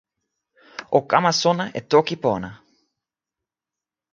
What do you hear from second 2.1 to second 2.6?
pona!